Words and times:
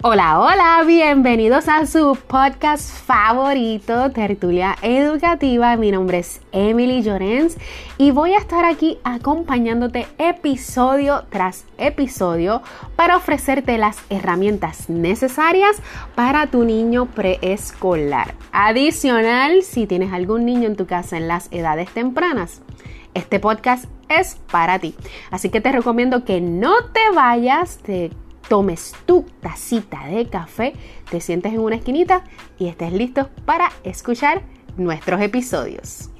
Hola, 0.00 0.38
hola, 0.38 0.84
bienvenidos 0.86 1.66
a 1.66 1.84
su 1.84 2.16
podcast 2.28 2.88
favorito, 3.04 4.12
Tertulia 4.12 4.76
Educativa. 4.80 5.76
Mi 5.76 5.90
nombre 5.90 6.20
es 6.20 6.40
Emily 6.52 7.02
Llorens 7.02 7.56
y 7.98 8.12
voy 8.12 8.34
a 8.34 8.38
estar 8.38 8.64
aquí 8.64 8.98
acompañándote 9.02 10.06
episodio 10.18 11.24
tras 11.30 11.64
episodio 11.78 12.62
para 12.94 13.16
ofrecerte 13.16 13.76
las 13.76 13.98
herramientas 14.08 14.88
necesarias 14.88 15.82
para 16.14 16.46
tu 16.46 16.62
niño 16.62 17.06
preescolar. 17.06 18.36
Adicional, 18.52 19.64
si 19.64 19.88
tienes 19.88 20.12
algún 20.12 20.44
niño 20.44 20.68
en 20.68 20.76
tu 20.76 20.86
casa 20.86 21.16
en 21.16 21.26
las 21.26 21.48
edades 21.50 21.90
tempranas, 21.90 22.62
este 23.14 23.40
podcast 23.40 23.86
es 24.08 24.36
para 24.52 24.78
ti. 24.78 24.94
Así 25.32 25.50
que 25.50 25.60
te 25.60 25.72
recomiendo 25.72 26.24
que 26.24 26.40
no 26.40 26.84
te 26.92 27.00
vayas, 27.12 27.82
de 27.82 28.12
tomes 28.48 28.94
tu 29.06 29.24
tacita 29.40 30.06
de 30.06 30.26
café, 30.28 30.74
te 31.10 31.20
sientes 31.20 31.52
en 31.52 31.60
una 31.60 31.76
esquinita 31.76 32.24
y 32.58 32.68
estés 32.68 32.92
listo 32.92 33.28
para 33.44 33.70
escuchar 33.84 34.42
nuestros 34.76 35.20
episodios. 35.20 36.10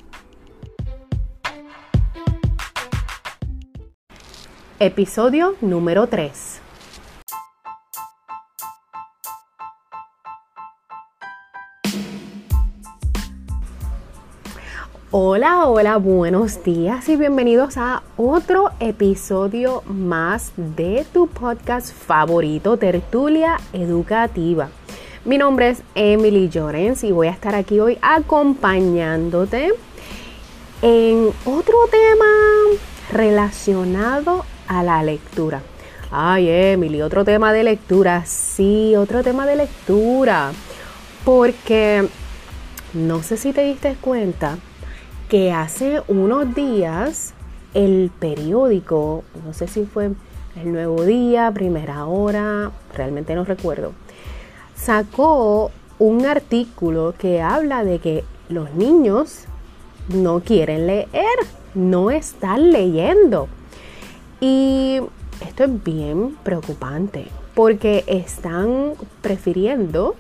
Episodio 4.80 5.56
número 5.60 6.06
3. 6.06 6.67
Hola, 15.20 15.66
hola, 15.66 15.96
buenos 15.96 16.62
días 16.62 17.08
y 17.08 17.16
bienvenidos 17.16 17.76
a 17.76 18.04
otro 18.16 18.70
episodio 18.78 19.82
más 19.84 20.52
de 20.56 21.04
tu 21.12 21.26
podcast 21.26 21.92
favorito, 21.92 22.76
Tertulia 22.76 23.56
Educativa. 23.72 24.68
Mi 25.24 25.36
nombre 25.36 25.70
es 25.70 25.82
Emily 25.96 26.48
Llorens 26.48 27.02
y 27.02 27.10
voy 27.10 27.26
a 27.26 27.32
estar 27.32 27.56
aquí 27.56 27.80
hoy 27.80 27.98
acompañándote 28.00 29.72
en 30.82 31.30
otro 31.44 31.76
tema 31.90 32.78
relacionado 33.10 34.44
a 34.68 34.84
la 34.84 35.02
lectura. 35.02 35.62
Ay, 36.12 36.48
Emily, 36.48 37.02
otro 37.02 37.24
tema 37.24 37.52
de 37.52 37.64
lectura. 37.64 38.24
Sí, 38.24 38.94
otro 38.94 39.24
tema 39.24 39.46
de 39.46 39.56
lectura. 39.56 40.52
Porque 41.24 42.08
no 42.94 43.24
sé 43.24 43.36
si 43.36 43.52
te 43.52 43.64
diste 43.64 43.96
cuenta 44.00 44.58
que 45.28 45.52
hace 45.52 46.02
unos 46.08 46.54
días 46.54 47.34
el 47.74 48.10
periódico, 48.18 49.24
no 49.44 49.52
sé 49.52 49.68
si 49.68 49.84
fue 49.84 50.10
el 50.56 50.72
Nuevo 50.72 51.04
Día, 51.04 51.50
Primera 51.52 52.06
Hora, 52.06 52.72
realmente 52.94 53.34
no 53.34 53.44
recuerdo, 53.44 53.92
sacó 54.74 55.70
un 55.98 56.24
artículo 56.24 57.14
que 57.18 57.42
habla 57.42 57.84
de 57.84 57.98
que 57.98 58.24
los 58.48 58.72
niños 58.74 59.44
no 60.08 60.40
quieren 60.40 60.86
leer, 60.86 61.08
no 61.74 62.10
están 62.10 62.72
leyendo. 62.72 63.48
Y 64.40 65.00
esto 65.46 65.64
es 65.64 65.84
bien 65.84 66.36
preocupante 66.42 67.26
porque 67.54 68.04
están 68.06 68.92
prefiriendo 69.20 70.14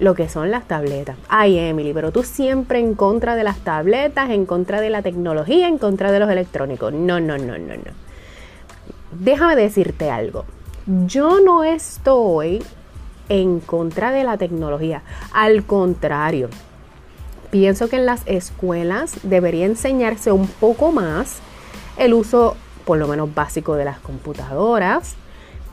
lo 0.00 0.14
que 0.14 0.28
son 0.28 0.50
las 0.50 0.66
tabletas. 0.66 1.16
Ay, 1.28 1.58
Emily, 1.58 1.92
pero 1.92 2.10
tú 2.10 2.22
siempre 2.22 2.80
en 2.80 2.94
contra 2.94 3.36
de 3.36 3.44
las 3.44 3.58
tabletas, 3.58 4.30
en 4.30 4.46
contra 4.46 4.80
de 4.80 4.90
la 4.90 5.02
tecnología, 5.02 5.68
en 5.68 5.78
contra 5.78 6.10
de 6.10 6.18
los 6.18 6.30
electrónicos. 6.30 6.92
No, 6.92 7.20
no, 7.20 7.36
no, 7.38 7.58
no, 7.58 7.76
no. 7.76 7.92
Déjame 9.12 9.56
decirte 9.56 10.10
algo. 10.10 10.46
Yo 11.06 11.40
no 11.40 11.64
estoy 11.64 12.62
en 13.28 13.60
contra 13.60 14.10
de 14.10 14.24
la 14.24 14.38
tecnología. 14.38 15.02
Al 15.32 15.64
contrario, 15.64 16.48
pienso 17.50 17.88
que 17.88 17.96
en 17.96 18.06
las 18.06 18.22
escuelas 18.26 19.18
debería 19.22 19.66
enseñarse 19.66 20.32
un 20.32 20.46
poco 20.46 20.92
más 20.92 21.40
el 21.98 22.14
uso, 22.14 22.56
por 22.86 22.98
lo 22.98 23.06
menos 23.06 23.34
básico, 23.34 23.76
de 23.76 23.84
las 23.84 23.98
computadoras, 24.00 25.14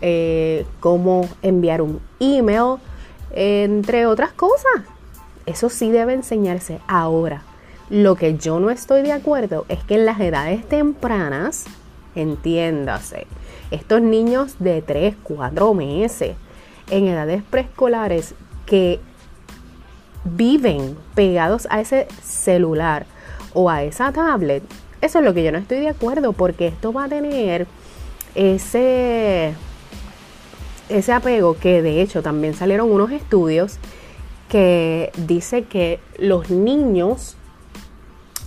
eh, 0.02 0.66
cómo 0.82 1.28
enviar 1.42 1.82
un 1.82 2.02
email, 2.20 2.76
entre 3.32 4.06
otras 4.06 4.32
cosas. 4.32 4.84
Eso 5.46 5.70
sí 5.70 5.92
debe 5.92 6.14
enseñarse 6.14 6.80
ahora. 6.88 7.44
Lo 7.90 8.16
que 8.16 8.38
yo 8.38 8.60
no 8.60 8.70
estoy 8.70 9.02
de 9.02 9.14
acuerdo 9.14 9.66
es 9.70 9.84
que 9.84 9.96
en 9.96 10.06
las 10.06 10.20
edades 10.20 10.68
tempranas, 10.68 11.66
entiéndase, 12.16 13.28
estos 13.72 14.02
niños 14.02 14.56
de 14.60 14.82
3, 14.82 15.16
4 15.24 15.74
meses, 15.74 16.36
en 16.90 17.08
edades 17.08 17.44
preescolares 17.44 18.34
que 18.66 19.00
viven 20.26 20.98
pegados 21.16 21.68
a 21.70 21.80
ese 21.80 22.08
celular 22.22 23.06
o 23.54 23.70
a 23.70 23.84
esa 23.84 24.12
tablet, 24.12 24.64
eso 25.00 25.20
es 25.20 25.26
lo 25.26 25.34
que 25.34 25.44
yo 25.44 25.52
no 25.52 25.58
estoy 25.58 25.80
de 25.80 25.90
acuerdo 25.90 26.34
porque 26.34 26.68
esto 26.68 26.92
va 26.92 27.06
a 27.06 27.10
tener 27.10 27.68
ese 28.36 29.54
ese 30.90 31.12
apego 31.12 31.58
que 31.58 31.82
de 31.82 32.02
hecho 32.02 32.22
también 32.22 32.54
salieron 32.54 32.92
unos 32.92 33.12
estudios 33.12 33.78
que 34.50 35.12
dice 35.18 35.64
que 35.64 36.00
los 36.18 36.50
niños 36.50 37.36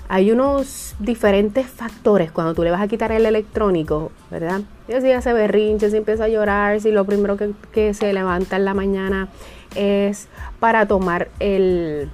hay 0.08 0.32
unos 0.32 0.96
diferentes 0.98 1.68
factores 1.68 2.32
cuando 2.32 2.52
tú 2.54 2.64
le 2.64 2.72
vas 2.72 2.80
a 2.80 2.88
quitar 2.88 3.12
el 3.12 3.26
electrónico, 3.26 4.10
¿verdad? 4.28 4.62
Si 4.88 5.12
hace 5.12 5.32
berrinche, 5.32 5.88
si 5.88 5.98
empieza 5.98 6.24
a 6.24 6.28
llorar, 6.28 6.80
si 6.80 6.90
lo 6.90 7.04
primero 7.04 7.36
que, 7.36 7.52
que 7.70 7.94
se 7.94 8.12
levanta 8.12 8.56
en 8.56 8.64
la 8.64 8.74
mañana 8.74 9.28
es 9.76 10.26
para 10.58 10.88
tomar 10.88 11.28
el, 11.38 12.10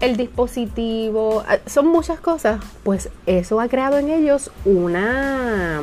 el 0.00 0.16
dispositivo, 0.16 1.44
ah, 1.46 1.58
son 1.66 1.88
muchas 1.88 2.18
cosas, 2.18 2.64
pues 2.82 3.10
eso 3.26 3.60
ha 3.60 3.68
creado 3.68 3.98
en 3.98 4.08
ellos 4.08 4.50
una 4.64 5.82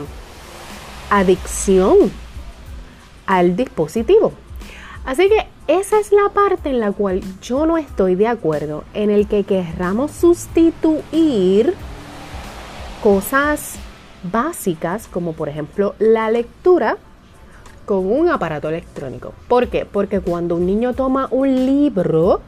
adicción 1.12 2.12
al 3.26 3.56
dispositivo. 3.56 4.34
Así 5.06 5.30
que 5.30 5.48
esa 5.68 6.00
es 6.00 6.12
la 6.12 6.30
parte 6.34 6.70
en 6.70 6.80
la 6.80 6.92
cual 6.92 7.22
yo 7.42 7.66
no 7.66 7.78
estoy 7.78 8.16
de 8.16 8.28
acuerdo, 8.28 8.84
en 8.94 9.10
el 9.10 9.28
que 9.28 9.44
querramos 9.44 10.12
sustituir 10.12 11.74
cosas 13.04 13.76
básicas 14.32 15.08
como 15.08 15.34
por 15.34 15.50
ejemplo 15.50 15.94
la 16.00 16.32
lectura 16.32 16.98
con 17.86 18.12
un 18.12 18.30
aparato 18.30 18.70
electrónico. 18.70 19.34
¿Por 19.48 19.68
qué? 19.68 19.86
Porque 19.86 20.20
cuando 20.20 20.56
un 20.56 20.66
niño 20.66 20.94
toma 20.94 21.28
un 21.30 21.66
libro, 21.66 22.42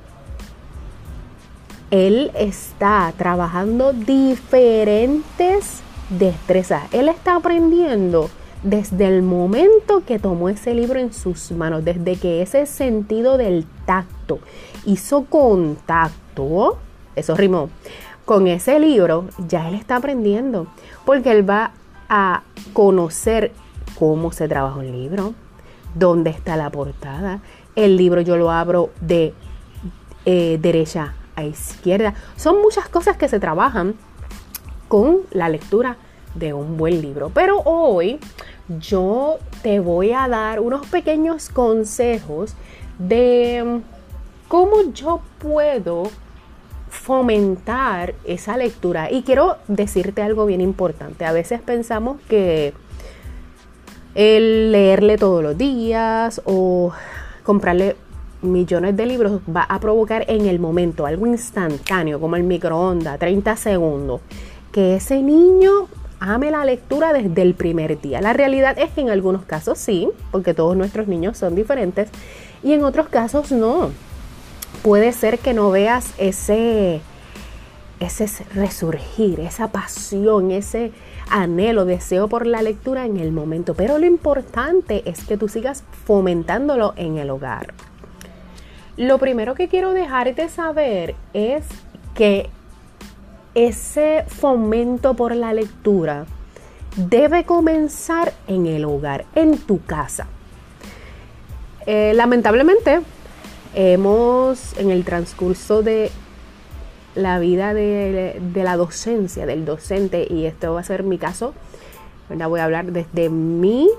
él 1.91 2.31
está 2.33 3.13
trabajando 3.17 3.93
diferentes 3.93 5.81
destrezas. 6.09 6.83
Él 6.91 7.07
está 7.07 7.35
aprendiendo 7.35 8.29
desde 8.63 9.07
el 9.07 9.21
momento 9.23 10.03
que 10.05 10.19
tomó 10.19 10.49
ese 10.49 10.73
libro 10.73 10.99
en 10.99 11.13
sus 11.13 11.51
manos, 11.51 11.85
desde 11.85 12.15
que 12.15 12.41
ese 12.41 12.65
sentido 12.65 13.37
del 13.37 13.65
tacto 13.85 14.39
hizo 14.85 15.25
contacto, 15.25 16.77
eso 17.15 17.35
rimó, 17.35 17.69
con 18.25 18.47
ese 18.47 18.79
libro, 18.79 19.25
ya 19.47 19.69
él 19.69 19.75
está 19.75 19.97
aprendiendo, 19.97 20.67
porque 21.05 21.31
él 21.31 21.49
va 21.49 21.71
a 22.09 22.43
conocer 22.73 23.51
cómo 23.97 24.31
se 24.31 24.47
trabaja 24.47 24.79
un 24.79 24.91
libro, 24.91 25.33
dónde 25.95 26.29
está 26.29 26.57
la 26.57 26.69
portada, 26.69 27.39
el 27.75 27.95
libro 27.95 28.21
yo 28.21 28.37
lo 28.37 28.51
abro 28.51 28.89
de 29.01 29.33
eh, 30.25 30.57
derecha 30.61 31.13
a 31.35 31.43
izquierda. 31.43 32.15
Son 32.35 32.61
muchas 32.61 32.89
cosas 32.89 33.15
que 33.15 33.29
se 33.29 33.39
trabajan 33.39 33.95
con 34.87 35.19
la 35.31 35.47
lectura 35.47 35.97
de 36.37 36.53
un 36.53 36.77
buen 36.77 37.01
libro. 37.01 37.31
Pero 37.33 37.61
hoy 37.61 38.19
yo 38.79 39.37
te 39.61 39.79
voy 39.79 40.11
a 40.11 40.27
dar 40.27 40.59
unos 40.59 40.85
pequeños 40.87 41.49
consejos 41.49 42.53
de 42.99 43.81
cómo 44.47 44.91
yo 44.93 45.21
puedo 45.39 46.03
fomentar 46.89 48.13
esa 48.25 48.57
lectura. 48.57 49.11
Y 49.11 49.23
quiero 49.23 49.57
decirte 49.67 50.21
algo 50.21 50.45
bien 50.45 50.61
importante. 50.61 51.25
A 51.25 51.31
veces 51.31 51.61
pensamos 51.61 52.17
que 52.27 52.73
el 54.15 54.71
leerle 54.71 55.17
todos 55.17 55.43
los 55.43 55.57
días 55.57 56.41
o 56.45 56.91
comprarle 57.43 57.95
millones 58.41 58.95
de 58.95 59.05
libros 59.05 59.41
va 59.53 59.63
a 59.63 59.79
provocar 59.79 60.25
en 60.27 60.45
el 60.45 60.59
momento 60.59 61.05
algo 61.05 61.27
instantáneo 61.27 62.19
como 62.19 62.35
el 62.35 62.43
microondas, 62.43 63.19
30 63.19 63.55
segundos, 63.55 64.21
que 64.71 64.95
ese 64.95 65.21
niño 65.21 65.87
ame 66.19 66.51
la 66.51 66.65
lectura 66.65 67.13
desde 67.13 67.41
el 67.41 67.53
primer 67.53 67.99
día. 67.99 68.21
La 68.21 68.33
realidad 68.33 68.77
es 68.77 68.91
que 68.91 69.01
en 69.01 69.09
algunos 69.09 69.45
casos 69.45 69.77
sí, 69.77 70.09
porque 70.31 70.53
todos 70.53 70.75
nuestros 70.75 71.07
niños 71.07 71.37
son 71.37 71.55
diferentes, 71.55 72.09
y 72.63 72.73
en 72.73 72.83
otros 72.83 73.07
casos 73.07 73.51
no. 73.51 73.91
Puede 74.83 75.11
ser 75.11 75.39
que 75.39 75.53
no 75.53 75.71
veas 75.71 76.13
ese, 76.17 77.01
ese 77.99 78.45
resurgir, 78.53 79.39
esa 79.39 79.71
pasión, 79.71 80.51
ese 80.51 80.91
anhelo, 81.29 81.85
deseo 81.85 82.27
por 82.27 82.47
la 82.47 82.61
lectura 82.61 83.05
en 83.05 83.17
el 83.17 83.31
momento, 83.31 83.73
pero 83.73 83.97
lo 83.97 84.05
importante 84.05 85.03
es 85.09 85.25
que 85.25 85.37
tú 85.37 85.47
sigas 85.47 85.83
fomentándolo 86.05 86.93
en 86.95 87.17
el 87.17 87.29
hogar. 87.29 87.73
Lo 88.97 89.19
primero 89.19 89.53
que 89.53 89.67
quiero 89.67 89.93
dejarte 89.93 90.49
saber 90.49 91.15
es 91.33 91.63
que 92.15 92.49
ese 93.57 94.23
fomento 94.27 95.15
por 95.15 95.35
la 95.35 95.51
lectura 95.51 96.27
debe 96.95 97.43
comenzar 97.43 98.31
en 98.45 98.67
el 98.67 98.85
hogar, 98.85 99.25
en 99.33 99.57
tu 99.57 99.81
casa. 99.81 100.27
Eh, 101.87 102.13
lamentablemente, 102.13 103.01
hemos 103.73 104.77
en 104.77 104.91
el 104.91 105.03
transcurso 105.03 105.81
de 105.81 106.11
la 107.15 107.39
vida 107.39 107.73
de, 107.73 108.39
la 108.53 108.77
docencia, 108.77 109.47
del 109.47 109.65
docente, 109.65 110.27
y 110.29 110.45
esto 110.45 110.75
va 110.75 110.81
a 110.81 110.83
ser 110.83 111.01
mi 111.01 111.17
caso, 111.17 111.55
voy 112.29 112.59
a 112.59 112.63
hablar 112.63 112.91
desde 112.91 113.29
mi 113.29 113.89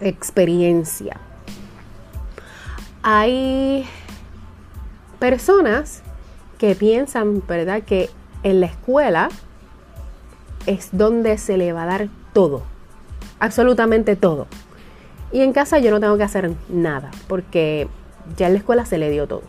experiencia. 0.00 1.20
Hay 3.02 3.86
personas 5.18 6.02
que 6.56 6.74
piensan, 6.74 7.42
¿verdad?, 7.46 7.82
que 7.82 8.08
en 8.46 8.60
la 8.60 8.66
escuela 8.66 9.28
es 10.66 10.90
donde 10.92 11.36
se 11.36 11.56
le 11.56 11.72
va 11.72 11.82
a 11.82 11.86
dar 11.86 12.08
todo, 12.32 12.62
absolutamente 13.40 14.14
todo. 14.14 14.46
Y 15.32 15.40
en 15.40 15.52
casa 15.52 15.80
yo 15.80 15.90
no 15.90 15.98
tengo 15.98 16.16
que 16.16 16.22
hacer 16.22 16.52
nada, 16.68 17.10
porque 17.26 17.88
ya 18.36 18.46
en 18.46 18.52
la 18.52 18.60
escuela 18.60 18.86
se 18.86 18.98
le 18.98 19.10
dio 19.10 19.26
todo. 19.26 19.42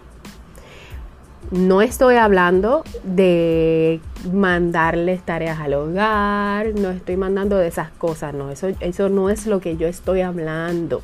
No 1.52 1.84
estoy 1.84 2.16
hablando 2.16 2.84
de 3.04 4.02
mandarles 4.34 5.22
tareas 5.22 5.60
al 5.60 5.76
hogar, 5.76 6.74
no 6.74 6.90
estoy 6.90 7.18
mandando 7.18 7.56
de 7.58 7.68
esas 7.68 7.92
cosas, 7.92 8.34
no, 8.34 8.50
eso, 8.50 8.70
eso 8.80 9.10
no 9.10 9.30
es 9.30 9.46
lo 9.46 9.60
que 9.62 9.78
yo 9.78 9.88
estoy 9.88 10.22
hablando. 10.22 11.04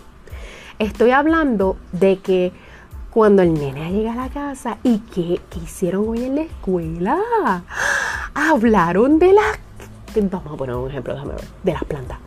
Estoy 0.79 1.11
hablando 1.11 1.77
de 1.91 2.17
que 2.17 2.53
cuando 3.13 3.43
el 3.43 3.53
nene 3.53 3.91
llega 3.91 4.13
a 4.13 4.15
la 4.15 4.29
casa 4.29 4.77
y 4.83 4.97
qué, 4.97 5.39
hicieron 5.63 6.09
hoy 6.09 6.23
en 6.23 6.35
la 6.35 6.41
escuela, 6.41 7.63
hablaron 8.33 9.19
de 9.19 9.33
las 9.33 9.59
vamos 10.15 10.53
a 10.53 10.57
poner 10.57 10.75
un 10.75 10.89
ejemplo, 10.89 11.13
déjame 11.13 11.33
ver, 11.33 11.45
de 11.63 11.73
las 11.73 11.83
plantas. 11.83 12.17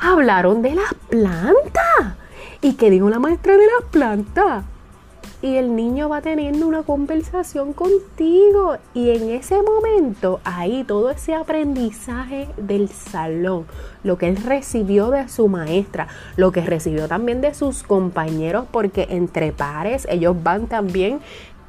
Hablaron 0.00 0.62
de 0.62 0.74
las 0.74 0.94
plantas. 1.08 2.16
¿Y 2.60 2.74
qué 2.74 2.90
dijo 2.90 3.08
la 3.08 3.18
maestra 3.18 3.56
de 3.56 3.66
las 3.66 3.90
plantas? 3.90 4.64
Y 5.46 5.58
el 5.58 5.76
niño 5.76 6.08
va 6.08 6.22
teniendo 6.22 6.66
una 6.66 6.82
conversación 6.82 7.72
contigo 7.72 8.78
y 8.94 9.10
en 9.10 9.30
ese 9.30 9.62
momento 9.62 10.40
ahí 10.42 10.82
todo 10.82 11.08
ese 11.10 11.34
aprendizaje 11.34 12.48
del 12.56 12.88
salón, 12.88 13.64
lo 14.02 14.18
que 14.18 14.28
él 14.28 14.38
recibió 14.38 15.10
de 15.10 15.28
su 15.28 15.46
maestra, 15.46 16.08
lo 16.36 16.50
que 16.50 16.62
recibió 16.62 17.06
también 17.06 17.40
de 17.42 17.54
sus 17.54 17.84
compañeros 17.84 18.66
porque 18.72 19.06
entre 19.10 19.52
pares 19.52 20.08
ellos 20.10 20.34
van 20.42 20.66
también 20.66 21.20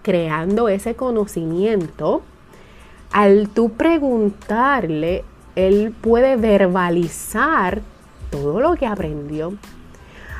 creando 0.01 0.69
ese 0.69 0.95
conocimiento. 0.95 2.23
Al 3.11 3.47
tú 3.47 3.73
preguntarle, 3.73 5.23
él 5.55 5.93
puede 6.01 6.35
verbalizar 6.35 7.81
todo 8.31 8.59
lo 8.59 8.73
que 8.75 8.87
aprendió 8.87 9.53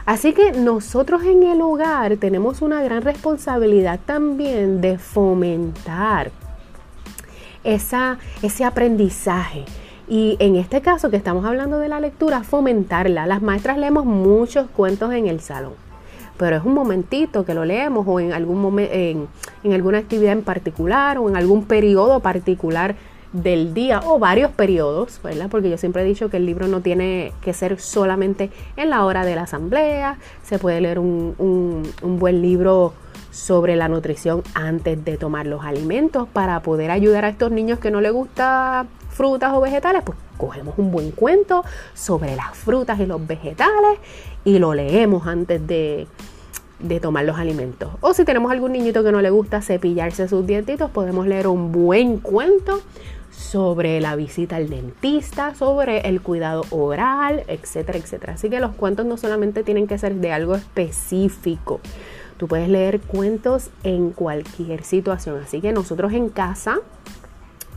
Así 0.07 0.31
que 0.31 0.53
nosotros 0.53 1.23
en 1.25 1.43
el 1.43 1.59
hogar 1.59 2.15
tenemos 2.15 2.61
una 2.61 2.81
gran 2.81 3.01
responsabilidad 3.01 3.99
también 4.05 4.79
de 4.79 4.97
fomentar 4.97 6.31
esa, 7.65 8.17
ese 8.41 8.63
aprendizaje. 8.63 9.65
Y 10.07 10.37
en 10.39 10.55
este 10.55 10.79
caso 10.79 11.09
que 11.09 11.17
estamos 11.17 11.43
hablando 11.43 11.77
de 11.79 11.89
la 11.89 11.99
lectura, 11.99 12.43
fomentarla. 12.43 13.27
Las 13.27 13.41
maestras 13.41 13.77
leemos 13.77 14.05
muchos 14.05 14.69
cuentos 14.69 15.11
en 15.11 15.27
el 15.27 15.41
salón, 15.41 15.73
pero 16.37 16.55
es 16.55 16.63
un 16.63 16.73
momentito 16.73 17.43
que 17.43 17.53
lo 17.53 17.65
leemos 17.65 18.07
o 18.07 18.21
en, 18.21 18.31
algún 18.31 18.79
en, 18.79 19.27
en 19.65 19.73
alguna 19.73 19.97
actividad 19.97 20.31
en 20.31 20.43
particular 20.43 21.17
o 21.17 21.27
en 21.27 21.35
algún 21.35 21.65
periodo 21.65 22.21
particular 22.21 22.95
del 23.33 23.73
día 23.73 24.01
o 24.05 24.19
varios 24.19 24.51
periodos, 24.51 25.19
¿verdad? 25.23 25.47
Porque 25.49 25.69
yo 25.69 25.77
siempre 25.77 26.03
he 26.03 26.05
dicho 26.05 26.29
que 26.29 26.37
el 26.37 26.45
libro 26.45 26.67
no 26.67 26.81
tiene 26.81 27.33
que 27.41 27.53
ser 27.53 27.79
solamente 27.79 28.49
en 28.77 28.89
la 28.89 29.05
hora 29.05 29.25
de 29.25 29.35
la 29.35 29.43
asamblea, 29.43 30.17
se 30.43 30.59
puede 30.59 30.81
leer 30.81 30.99
un, 30.99 31.35
un, 32.01 32.19
buen 32.19 32.41
libro 32.41 32.93
sobre 33.31 33.75
la 33.75 33.89
nutrición 33.89 34.43
antes 34.53 35.03
de 35.03 35.17
tomar 35.17 35.45
los 35.45 35.63
alimentos 35.63 36.27
para 36.31 36.61
poder 36.61 36.89
ayudar 36.89 37.25
a 37.25 37.29
estos 37.29 37.51
niños 37.51 37.79
que 37.79 37.91
no 37.91 38.01
les 38.01 38.11
gusta 38.11 38.85
frutas 39.09 39.53
o 39.53 39.61
vegetales, 39.61 40.03
pues 40.05 40.17
cogemos 40.37 40.75
un 40.77 40.91
buen 40.91 41.11
cuento 41.11 41.63
sobre 41.93 42.35
las 42.35 42.55
frutas 42.55 42.99
y 42.99 43.05
los 43.05 43.25
vegetales 43.25 43.99
y 44.45 44.59
lo 44.59 44.73
leemos 44.73 45.27
antes 45.27 45.65
de, 45.67 46.07
de 46.79 46.99
tomar 46.99 47.25
los 47.25 47.37
alimentos. 47.37 47.89
O 48.01 48.13
si 48.13 48.23
tenemos 48.23 48.51
algún 48.51 48.71
niñito 48.71 49.03
que 49.03 49.11
no 49.11 49.21
le 49.21 49.29
gusta 49.29 49.61
cepillarse 49.61 50.27
sus 50.27 50.45
dientitos, 50.45 50.91
podemos 50.91 51.27
leer 51.27 51.47
un 51.47 51.71
buen 51.71 52.19
cuento 52.19 52.81
sobre 53.37 54.01
la 54.01 54.15
visita 54.15 54.55
al 54.55 54.67
dentista, 54.67 55.53
sobre 55.53 55.99
el 56.09 56.21
cuidado 56.21 56.63
oral, 56.71 57.43
etcétera, 57.47 57.99
etcétera. 57.99 58.33
Así 58.33 58.49
que 58.49 58.59
los 58.59 58.75
cuentos 58.75 59.05
no 59.05 59.15
solamente 59.15 59.63
tienen 59.63 59.85
que 59.87 59.97
ser 59.99 60.15
de 60.15 60.31
algo 60.31 60.55
específico. 60.55 61.79
Tú 62.37 62.47
puedes 62.47 62.67
leer 62.67 62.99
cuentos 62.99 63.69
en 63.83 64.09
cualquier 64.09 64.83
situación. 64.83 65.39
Así 65.43 65.61
que 65.61 65.71
nosotros 65.71 66.13
en 66.13 66.29
casa, 66.29 66.79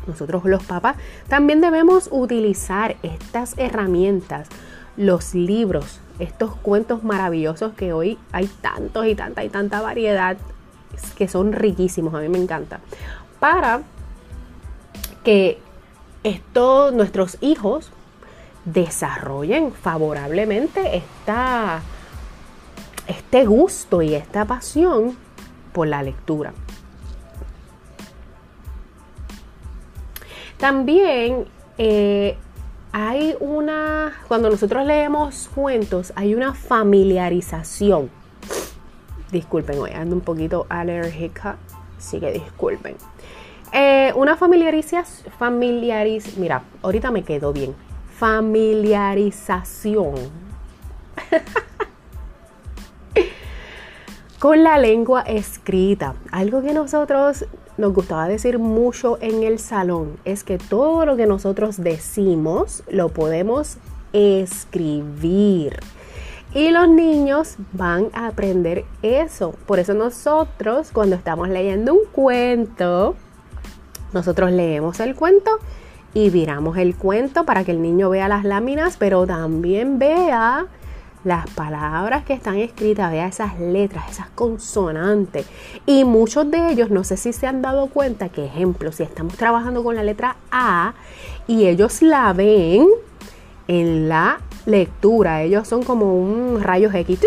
nosotros 0.06 0.44
los 0.44 0.64
papás, 0.64 0.96
también 1.28 1.60
debemos 1.60 2.08
utilizar 2.10 2.96
estas 3.02 3.56
herramientas, 3.58 4.48
los 4.96 5.34
libros, 5.34 6.00
estos 6.18 6.56
cuentos 6.56 7.04
maravillosos 7.04 7.74
que 7.74 7.92
hoy 7.92 8.18
hay 8.32 8.46
tantos 8.62 9.06
y 9.06 9.14
tanta 9.14 9.44
y 9.44 9.50
tanta 9.50 9.82
variedad 9.82 10.38
que 11.16 11.28
son 11.28 11.52
riquísimos, 11.52 12.14
a 12.14 12.20
mí 12.20 12.28
me 12.28 12.38
encanta, 12.38 12.80
para 13.38 13.82
que 15.30 15.58
nuestros 16.92 17.38
hijos 17.40 17.92
desarrollen 18.64 19.72
favorablemente 19.72 20.96
esta, 20.96 21.82
este 23.06 23.46
gusto 23.46 24.02
y 24.02 24.14
esta 24.14 24.44
pasión 24.44 25.16
por 25.72 25.86
la 25.86 26.02
lectura. 26.02 26.52
También 30.58 31.46
eh, 31.78 32.36
hay 32.90 33.36
una, 33.38 34.12
cuando 34.26 34.50
nosotros 34.50 34.84
leemos 34.84 35.48
cuentos, 35.54 36.12
hay 36.16 36.34
una 36.34 36.54
familiarización. 36.54 38.10
Disculpen, 39.30 39.78
hoy 39.78 39.92
ando 39.92 40.16
un 40.16 40.22
poquito 40.22 40.66
alérgica, 40.68 41.56
así 41.96 42.18
que 42.18 42.32
disculpen. 42.32 42.96
Eh, 43.72 44.12
una 44.16 44.36
familiarización, 44.36 45.32
familiariz, 45.38 46.36
mira, 46.36 46.64
ahorita 46.82 47.10
me 47.10 47.22
quedo 47.22 47.52
bien. 47.52 47.74
Familiarización 48.18 50.14
con 54.40 54.64
la 54.64 54.78
lengua 54.78 55.22
escrita. 55.22 56.14
Algo 56.32 56.62
que 56.62 56.72
nosotros 56.72 57.44
nos 57.76 57.94
gustaba 57.94 58.26
decir 58.26 58.58
mucho 58.58 59.18
en 59.20 59.42
el 59.42 59.58
salón 59.58 60.18
es 60.24 60.44
que 60.44 60.58
todo 60.58 61.06
lo 61.06 61.16
que 61.16 61.26
nosotros 61.26 61.82
decimos 61.82 62.82
lo 62.88 63.10
podemos 63.10 63.78
escribir. 64.12 65.78
Y 66.52 66.70
los 66.70 66.88
niños 66.88 67.56
van 67.72 68.08
a 68.12 68.26
aprender 68.26 68.84
eso. 69.02 69.54
Por 69.66 69.78
eso 69.78 69.94
nosotros 69.94 70.90
cuando 70.92 71.14
estamos 71.14 71.48
leyendo 71.48 71.94
un 71.94 72.06
cuento, 72.10 73.14
nosotros 74.12 74.50
leemos 74.50 75.00
el 75.00 75.14
cuento 75.14 75.58
y 76.14 76.30
viramos 76.30 76.76
el 76.76 76.96
cuento 76.96 77.44
para 77.44 77.64
que 77.64 77.70
el 77.70 77.82
niño 77.82 78.10
vea 78.10 78.28
las 78.28 78.44
láminas, 78.44 78.96
pero 78.96 79.26
también 79.26 79.98
vea 79.98 80.66
las 81.24 81.48
palabras 81.50 82.24
que 82.24 82.32
están 82.32 82.56
escritas, 82.56 83.10
vea 83.12 83.26
esas 83.26 83.58
letras, 83.60 84.10
esas 84.10 84.30
consonantes. 84.30 85.46
Y 85.86 86.04
muchos 86.04 86.50
de 86.50 86.70
ellos, 86.70 86.90
no 86.90 87.04
sé 87.04 87.16
si 87.16 87.32
se 87.32 87.46
han 87.46 87.62
dado 87.62 87.88
cuenta 87.88 88.30
que, 88.30 88.46
ejemplo, 88.46 88.90
si 88.92 89.02
estamos 89.02 89.34
trabajando 89.36 89.84
con 89.84 89.96
la 89.96 90.02
letra 90.02 90.36
A 90.50 90.94
y 91.46 91.66
ellos 91.66 92.02
la 92.02 92.32
ven 92.32 92.86
en 93.68 94.08
la 94.08 94.40
lectura, 94.66 95.42
ellos 95.42 95.68
son 95.68 95.82
como 95.82 96.16
un 96.18 96.62
rayo 96.62 96.90
X 96.92 97.20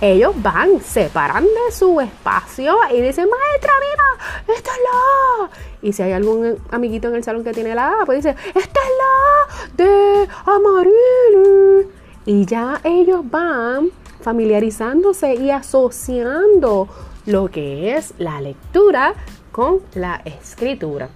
ellos 0.00 0.34
van, 0.42 0.80
se 0.80 1.08
de 1.08 1.72
su 1.72 2.00
espacio 2.00 2.76
y 2.92 3.00
dicen, 3.00 3.28
maestra, 3.28 3.72
mira, 3.80 4.56
esta 4.56 4.70
es 4.70 4.78
la 4.78 5.50
Y 5.82 5.92
si 5.92 6.02
hay 6.02 6.12
algún 6.12 6.56
amiguito 6.70 7.08
en 7.08 7.16
el 7.16 7.24
salón 7.24 7.42
que 7.42 7.52
tiene 7.52 7.74
la 7.74 8.00
A, 8.00 8.06
pues 8.06 8.22
dice, 8.22 8.36
esta 8.54 8.60
es 8.60 8.90
la 8.98 9.84
de 9.84 10.28
amarillo. 10.46 11.90
Y 12.26 12.46
ya 12.46 12.80
ellos 12.84 13.22
van 13.28 13.90
familiarizándose 14.20 15.34
y 15.34 15.50
asociando 15.50 16.88
lo 17.26 17.48
que 17.50 17.96
es 17.96 18.14
la 18.18 18.40
lectura 18.40 19.14
con 19.50 19.80
la 19.94 20.22
escritura. 20.24 21.08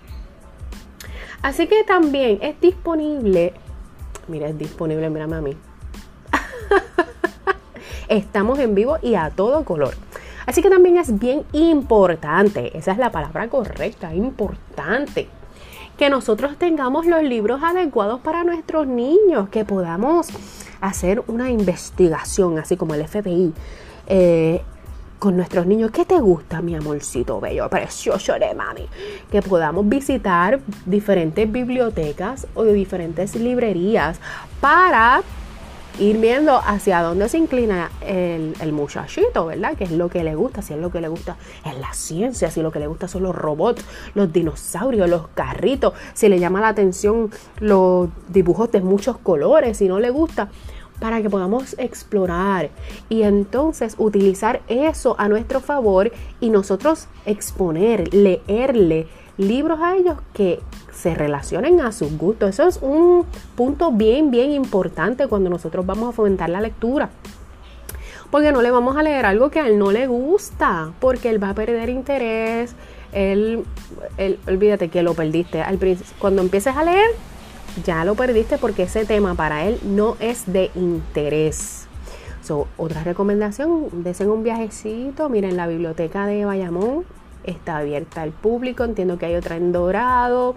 Así 1.43 1.67
que 1.67 1.85
también 1.85 2.39
es 2.41 2.61
disponible, 2.61 3.53
mira, 4.29 4.49
es 4.49 4.59
disponible, 4.59 5.11
mírame 5.11 5.37
a 5.37 5.41
mí. 5.41 5.57
Estamos 8.12 8.59
en 8.59 8.75
vivo 8.75 8.99
y 9.00 9.14
a 9.14 9.31
todo 9.31 9.64
color. 9.64 9.95
Así 10.45 10.61
que 10.61 10.69
también 10.69 10.99
es 10.99 11.19
bien 11.19 11.45
importante, 11.52 12.76
esa 12.76 12.92
es 12.92 12.99
la 12.99 13.11
palabra 13.11 13.49
correcta, 13.49 14.14
importante, 14.14 15.28
que 15.97 16.11
nosotros 16.11 16.59
tengamos 16.59 17.07
los 17.07 17.23
libros 17.23 17.62
adecuados 17.62 18.21
para 18.21 18.45
nuestros 18.45 18.87
niños, 18.87 19.49
que 19.49 19.64
podamos 19.64 20.28
hacer 20.83 21.23
una 21.26 21.50
investigación, 21.50 22.59
así 22.59 22.76
como 22.76 22.92
el 22.92 23.09
FBI, 23.09 23.54
eh, 24.07 24.61
con 25.19 25.35
nuestros 25.35 25.64
niños. 25.64 25.90
¿Qué 25.90 26.04
te 26.04 26.21
gusta, 26.21 26.61
mi 26.61 26.75
amorcito 26.75 27.40
bello, 27.40 27.71
precioso 27.71 28.35
de 28.35 28.52
mami? 28.52 28.88
Que 29.31 29.40
podamos 29.40 29.88
visitar 29.88 30.61
diferentes 30.85 31.50
bibliotecas 31.50 32.47
o 32.54 32.64
diferentes 32.64 33.35
librerías 33.37 34.21
para 34.61 35.23
ir 35.99 36.19
viendo 36.19 36.57
hacia 36.59 37.03
dónde 37.03 37.29
se 37.29 37.39
inclina 37.39 37.91
el, 38.01 38.73
muchachito, 38.73 39.47
¿verdad? 39.47 39.77
Que 39.77 39.85
es 39.85 39.91
lo 39.91 40.09
que 40.09 40.25
le 40.25 40.35
gusta, 40.35 40.63
si 40.63 40.73
es 40.75 40.81
lo 40.81 40.91
que 40.91 41.01
le 41.01 41.09
gusta 41.09 41.37
es 41.65 41.79
la 41.79 41.93
ciencia, 41.93 42.51
si 42.51 42.63
lo 42.63 42.71
que 42.73 42.79
le 42.79 42.87
gusta 42.87 43.09
son 43.09 43.23
los 43.23 43.35
robots, 43.35 43.85
los 44.15 44.33
dinosaurios, 44.33 45.09
los 45.09 45.29
carritos, 45.29 45.93
si 46.15 46.29
le 46.29 46.39
llama 46.39 46.61
la 46.61 46.69
atención 46.69 47.31
los 47.61 48.09
dibujos 48.29 48.71
de 48.73 48.81
muchos 48.81 49.19
colores, 49.19 49.77
si 49.77 49.89
no 49.89 50.01
le 50.01 50.11
gusta, 50.11 50.49
para 50.99 51.21
que 51.21 51.29
podamos 51.29 51.75
explorar 51.79 52.71
y 53.09 53.23
entonces 53.23 53.97
utilizar 53.99 54.63
eso 54.69 55.17
a 55.19 55.29
nuestro 55.29 55.61
favor 55.61 56.13
y 56.41 56.51
nosotros 56.51 57.09
exponer, 57.27 58.15
leerle 58.15 59.09
libros 59.37 59.81
a 59.81 59.97
ellos 59.97 60.19
que 60.33 60.61
se 61.02 61.16
relacionen 61.16 61.80
a 61.80 61.90
sus 61.90 62.16
gustos. 62.16 62.50
Eso 62.50 62.68
es 62.68 62.78
un 62.80 63.26
punto 63.56 63.90
bien, 63.90 64.30
bien 64.30 64.52
importante 64.52 65.26
cuando 65.26 65.50
nosotros 65.50 65.85
vamos 65.85 66.11
a 66.11 66.12
fomentar 66.12 66.49
la 66.49 66.61
lectura. 66.61 67.11
Porque 68.30 68.52
no 68.52 68.62
le 68.62 68.71
vamos 68.71 68.97
a 68.97 69.02
leer 69.02 69.26
algo 69.26 69.50
que 69.50 69.59
a 69.59 69.66
él 69.66 69.78
no 69.78 69.90
le 69.90 70.06
gusta, 70.06 70.92
porque 71.00 71.28
él 71.28 71.42
va 71.42 71.50
a 71.50 71.54
perder 71.54 71.88
interés. 71.88 72.76
Él, 73.12 73.64
olvídate 74.47 74.90
que 74.90 75.02
lo 75.02 75.14
perdiste. 75.14 75.64
Cuando 76.21 76.40
empieces 76.40 76.76
a 76.76 76.85
leer, 76.85 77.11
ya 77.85 78.04
lo 78.04 78.14
perdiste 78.14 78.56
porque 78.56 78.85
ese 78.85 79.04
tema 79.04 79.35
para 79.35 79.64
él 79.64 79.80
no 79.82 80.16
es 80.21 80.50
de 80.50 80.71
interés. 80.76 81.88
otra 82.76 83.02
recomendación, 83.02 84.04
desen 84.04 84.30
un 84.30 84.44
viajecito, 84.44 85.28
miren 85.28 85.56
la 85.56 85.66
biblioteca 85.66 86.26
de 86.26 86.44
Bayamón, 86.44 87.04
está 87.45 87.79
abierta 87.79 88.23
al 88.23 88.31
público, 88.31 88.85
entiendo 88.85 89.19
que 89.19 89.27
hay 89.27 89.35
otra 89.35 89.57
en 89.57 89.73
Dorado, 89.73 90.57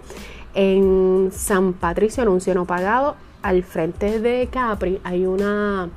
en 0.54 1.30
San 1.32 1.74
Patricio, 1.74 2.22
anuncio 2.22 2.54
no 2.54 2.64
pagado, 2.64 3.16
al 3.42 3.62
frente 3.62 4.20
de 4.20 4.48
Capri 4.50 5.00
hay 5.04 5.26
una... 5.26 5.88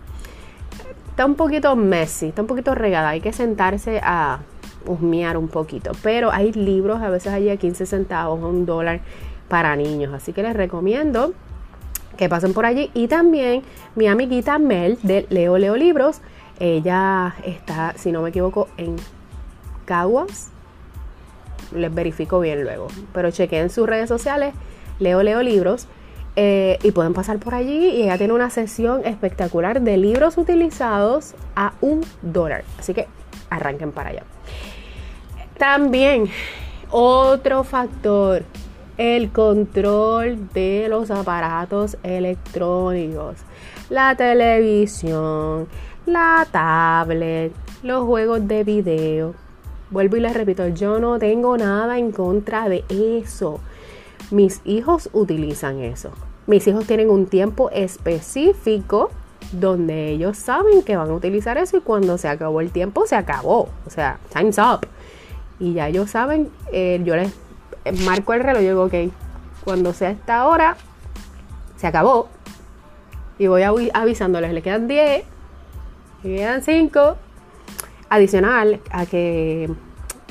Está 1.10 1.26
un 1.26 1.36
poquito 1.36 1.76
messy, 1.76 2.28
está 2.28 2.42
un 2.42 2.48
poquito 2.48 2.76
regada, 2.76 3.10
hay 3.10 3.22
que 3.22 3.34
sentarse 3.34 4.00
a 4.04 4.40
husmear 4.86 5.38
un 5.38 5.48
poquito, 5.48 5.92
pero 6.02 6.32
hay 6.32 6.54
libros 6.54 7.02
a 7.02 7.10
veces 7.10 7.34
allí 7.34 7.50
a 7.50 7.58
15 7.58 7.86
centavos, 7.86 8.42
a 8.42 8.48
un 8.48 8.66
dólar 8.66 9.02
para 9.50 9.76
niños, 9.76 10.14
así 10.14 10.32
que 10.32 10.44
les 10.44 10.56
recomiendo 10.56 11.34
que 12.18 12.30
pasen 12.30 12.54
por 12.54 12.66
allí. 12.66 12.92
Y 12.94 13.08
también 13.08 13.64
mi 13.96 14.08
amiguita 14.08 14.60
Mel 14.60 14.98
de 15.04 15.26
Leo 15.30 15.58
Leo 15.58 15.76
Libros, 15.76 16.22
ella 16.60 17.36
está, 17.46 17.94
si 17.98 18.12
no 18.12 18.22
me 18.22 18.30
equivoco, 18.30 18.68
en 18.78 18.96
Caguas, 19.86 20.52
les 21.74 21.94
verifico 21.94 22.40
bien 22.40 22.64
luego. 22.64 22.88
Pero 23.14 23.32
chequen 23.32 23.70
sus 23.70 23.88
redes 23.88 24.10
sociales, 24.10 24.54
Leo 25.00 25.24
Leo 25.24 25.42
Libros, 25.42 25.88
eh, 26.36 26.80
y 26.84 26.92
pueden 26.92 27.14
pasar 27.14 27.40
por 27.40 27.54
allí 27.54 27.90
y 27.90 28.04
ella 28.04 28.18
tiene 28.18 28.34
una 28.34 28.50
sesión 28.50 29.06
espectacular 29.06 29.82
de 29.82 29.98
libros 29.98 30.38
utilizados 30.38 31.36
a 31.56 31.74
un 31.82 32.02
dólar. 32.22 32.64
Así 32.78 32.94
que 32.94 33.08
arranquen 33.50 33.92
para 33.92 34.12
allá. 34.12 34.24
También 35.58 36.30
otro 36.92 37.64
factor, 37.64 38.44
el 38.98 39.32
control 39.32 40.50
de 40.54 40.88
los 40.88 41.12
aparatos 41.12 41.98
electrónicos, 42.04 43.38
la 43.90 44.16
televisión, 44.16 45.68
la 46.06 46.48
tablet, 46.50 47.52
los 47.84 48.06
juegos 48.06 48.48
de 48.48 48.64
video 48.64 49.49
Vuelvo 49.92 50.18
y 50.18 50.20
les 50.20 50.34
repito, 50.34 50.68
yo 50.68 51.00
no 51.00 51.18
tengo 51.18 51.58
nada 51.58 51.98
en 51.98 52.12
contra 52.12 52.70
de 52.70 52.84
eso. 52.90 53.60
Mis 54.32 54.62
hijos 54.64 55.10
utilizan 55.14 55.80
eso. 55.80 56.12
Mis 56.46 56.68
hijos 56.68 56.86
tienen 56.86 57.10
un 57.10 57.26
tiempo 57.26 57.70
específico 57.72 59.10
donde 59.52 60.10
ellos 60.10 60.38
saben 60.38 60.84
que 60.84 60.96
van 60.96 61.10
a 61.10 61.14
utilizar 61.14 61.58
eso 61.58 61.78
y 61.78 61.82
cuando 61.82 62.18
se 62.18 62.28
acabó 62.28 62.62
el 62.62 62.72
tiempo, 62.72 63.08
se 63.08 63.16
acabó. 63.16 63.70
O 63.86 63.90
sea, 63.90 64.20
time's 64.32 64.58
up. 64.60 64.88
Y 65.60 65.74
ya 65.74 65.88
ellos 65.88 66.12
saben, 66.12 66.50
eh, 66.72 67.02
yo 67.04 67.16
les 67.16 67.34
marco 68.06 68.34
el 68.34 68.44
reloj 68.44 68.62
y 68.62 68.68
digo, 68.68 68.84
ok, 68.86 68.94
cuando 69.64 69.94
sea 69.94 70.12
esta 70.12 70.48
hora, 70.48 70.78
se 71.76 71.88
acabó. 71.88 72.30
Y 73.38 73.48
voy 73.48 73.64
avisándoles, 73.94 74.54
le 74.54 74.62
quedan 74.62 74.88
10, 74.88 75.24
le 76.24 76.36
quedan 76.36 76.62
5, 76.62 77.18
Adicional 78.10 78.82
a 78.92 79.06
que 79.06 79.70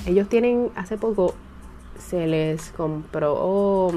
ellos 0.07 0.29
tienen, 0.29 0.71
hace 0.75 0.99
poco 0.99 1.35
se 1.99 2.27
les 2.27 2.71
compró, 2.71 3.93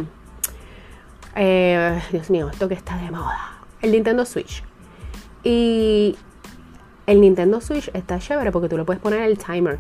eh, 1.36 2.02
Dios 2.12 2.30
mío, 2.30 2.50
esto 2.50 2.68
que 2.68 2.74
está 2.74 2.98
de 2.98 3.12
moda, 3.12 3.60
el 3.82 3.92
Nintendo 3.92 4.26
Switch. 4.26 4.64
Y 5.44 6.16
el 7.08 7.22
Nintendo 7.22 7.62
Switch 7.62 7.90
está 7.94 8.20
chévere 8.20 8.52
porque 8.52 8.70
tú 8.70 8.78
le 8.78 8.84
puedes 8.84 9.02
poner 9.02 9.22
el 9.24 9.38
timer. 9.38 9.80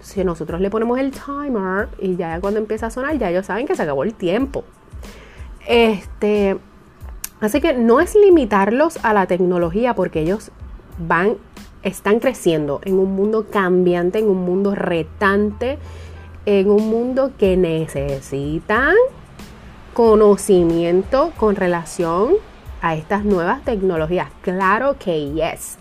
Si 0.00 0.24
nosotros 0.24 0.60
le 0.60 0.70
ponemos 0.70 0.98
el 0.98 1.10
timer 1.10 1.88
y 1.98 2.16
ya 2.16 2.40
cuando 2.40 2.58
empieza 2.58 2.86
a 2.86 2.90
sonar, 2.90 3.18
ya 3.18 3.30
ellos 3.30 3.46
saben 3.46 3.66
que 3.66 3.76
se 3.76 3.82
acabó 3.82 4.04
el 4.04 4.14
tiempo. 4.14 4.64
Este, 5.66 6.56
así 7.40 7.60
que 7.60 7.74
no 7.74 8.00
es 8.00 8.14
limitarlos 8.14 9.04
a 9.04 9.12
la 9.12 9.26
tecnología 9.26 9.94
porque 9.94 10.20
ellos 10.20 10.50
van 10.98 11.36
están 11.82 12.20
creciendo 12.20 12.80
en 12.84 12.98
un 12.98 13.14
mundo 13.14 13.46
cambiante, 13.50 14.18
en 14.18 14.28
un 14.28 14.44
mundo 14.44 14.74
retante, 14.74 15.78
en 16.46 16.70
un 16.70 16.88
mundo 16.88 17.32
que 17.38 17.56
necesitan 17.56 18.94
conocimiento 19.94 21.32
con 21.36 21.56
relación 21.56 22.34
a 22.80 22.94
estas 22.94 23.24
nuevas 23.24 23.64
tecnologías. 23.64 24.28
Claro 24.42 24.96
que 24.98 25.32
yes, 25.32 25.76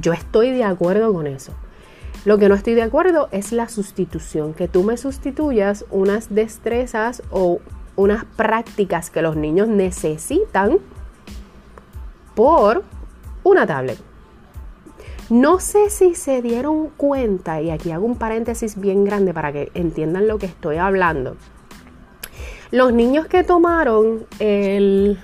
yo 0.00 0.12
estoy 0.12 0.50
de 0.50 0.64
acuerdo 0.64 1.12
con 1.12 1.26
eso. 1.26 1.52
Lo 2.24 2.38
que 2.38 2.48
no 2.48 2.54
estoy 2.54 2.74
de 2.74 2.82
acuerdo 2.82 3.28
es 3.32 3.52
la 3.52 3.68
sustitución, 3.68 4.52
que 4.52 4.68
tú 4.68 4.82
me 4.82 4.96
sustituyas 4.96 5.86
unas 5.90 6.34
destrezas 6.34 7.22
o 7.30 7.60
unas 7.96 8.24
prácticas 8.24 9.10
que 9.10 9.22
los 9.22 9.36
niños 9.36 9.68
necesitan 9.68 10.78
por 12.34 12.82
una 13.42 13.66
tablet. 13.66 14.09
No 15.30 15.60
sé 15.60 15.90
si 15.90 16.16
se 16.16 16.42
dieron 16.42 16.88
cuenta, 16.88 17.62
y 17.62 17.70
aquí 17.70 17.92
hago 17.92 18.04
un 18.04 18.16
paréntesis 18.16 18.78
bien 18.80 19.04
grande 19.04 19.32
para 19.32 19.52
que 19.52 19.70
entiendan 19.74 20.26
lo 20.26 20.38
que 20.38 20.46
estoy 20.46 20.76
hablando. 20.76 21.36
Los 22.72 22.92
niños 22.92 23.26
que 23.26 23.44
tomaron 23.44 24.26
el 24.40 25.20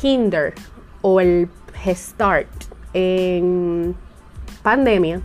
Kinder 0.00 0.54
o 1.02 1.20
el 1.20 1.48
Start 1.84 2.46
en 2.92 3.96
pandemia, 4.62 5.20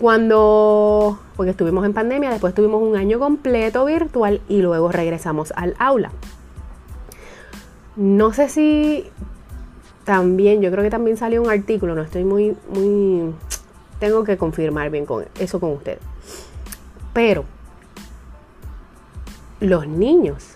cuando, 0.00 1.18
porque 1.34 1.50
estuvimos 1.50 1.84
en 1.84 1.92
pandemia, 1.92 2.30
después 2.30 2.54
tuvimos 2.54 2.80
un 2.82 2.94
año 2.94 3.18
completo 3.18 3.84
virtual 3.84 4.40
y 4.48 4.62
luego 4.62 4.92
regresamos 4.92 5.52
al 5.56 5.74
aula. 5.80 6.12
No 7.96 8.32
sé 8.32 8.48
si 8.48 9.10
también, 10.06 10.62
yo 10.62 10.70
creo 10.70 10.84
que 10.84 10.90
también 10.90 11.16
salió 11.16 11.42
un 11.42 11.50
artículo, 11.50 11.96
no 11.96 12.02
estoy 12.02 12.22
muy, 12.22 12.56
muy, 12.72 13.34
tengo 13.98 14.22
que 14.22 14.36
confirmar 14.38 14.88
bien 14.88 15.04
con 15.04 15.24
eso 15.40 15.58
con 15.58 15.72
usted. 15.72 15.98
Pero 17.12 17.44
los 19.58 19.88
niños 19.88 20.54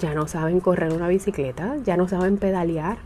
ya 0.00 0.12
no 0.12 0.26
saben 0.26 0.58
correr 0.58 0.92
una 0.92 1.06
bicicleta, 1.06 1.76
ya 1.84 1.96
no 1.96 2.08
saben 2.08 2.36
pedalear, 2.36 2.98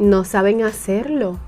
no 0.00 0.24
saben 0.24 0.64
hacerlo 0.64 1.38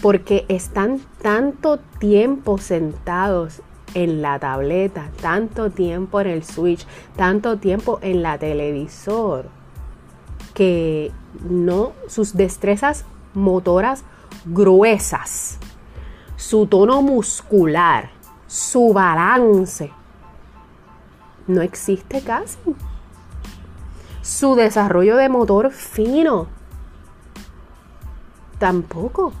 porque 0.00 0.46
están 0.48 0.98
tanto 1.20 1.78
tiempo 1.98 2.56
sentados 2.56 3.60
en 3.92 4.22
la 4.22 4.38
tableta, 4.38 5.10
tanto 5.20 5.68
tiempo 5.68 6.22
en 6.22 6.28
el 6.28 6.42
switch, 6.42 6.86
tanto 7.16 7.58
tiempo 7.58 7.98
en 8.00 8.22
la 8.22 8.38
televisor 8.38 9.61
que 10.54 11.12
no, 11.48 11.92
sus 12.08 12.34
destrezas 12.34 13.04
motoras 13.34 14.04
gruesas, 14.44 15.58
su 16.36 16.66
tono 16.66 17.02
muscular, 17.02 18.10
su 18.46 18.92
balance, 18.92 19.90
no 21.46 21.62
existe 21.62 22.20
casi. 22.20 22.58
Su 24.22 24.54
desarrollo 24.54 25.16
de 25.16 25.28
motor 25.28 25.72
fino 25.72 26.46
tampoco. 28.58 29.32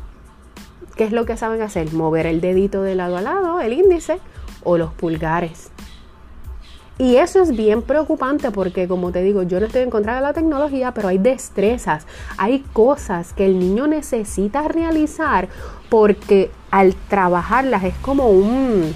¿Qué 0.96 1.04
es 1.04 1.12
lo 1.12 1.24
que 1.24 1.36
saben 1.36 1.62
hacer? 1.62 1.92
Mover 1.92 2.26
el 2.26 2.40
dedito 2.40 2.82
de 2.82 2.96
lado 2.96 3.16
a 3.16 3.22
lado, 3.22 3.60
el 3.60 3.72
índice 3.72 4.18
o 4.64 4.76
los 4.76 4.92
pulgares. 4.92 5.71
Y 6.98 7.16
eso 7.16 7.42
es 7.42 7.56
bien 7.56 7.82
preocupante 7.82 8.50
porque, 8.50 8.86
como 8.86 9.12
te 9.12 9.22
digo, 9.22 9.42
yo 9.42 9.58
no 9.58 9.66
estoy 9.66 9.82
en 9.82 9.90
contra 9.90 10.14
de 10.16 10.20
la 10.20 10.32
tecnología, 10.32 10.92
pero 10.92 11.08
hay 11.08 11.18
destrezas, 11.18 12.06
hay 12.36 12.60
cosas 12.72 13.32
que 13.32 13.46
el 13.46 13.58
niño 13.58 13.86
necesita 13.86 14.68
realizar 14.68 15.48
porque 15.88 16.50
al 16.70 16.94
trabajarlas 16.94 17.84
es 17.84 17.94
como 17.96 18.28
un... 18.28 18.94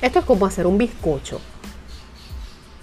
Esto 0.00 0.18
es 0.18 0.24
como 0.24 0.46
hacer 0.46 0.66
un 0.66 0.78
bizcocho. 0.78 1.40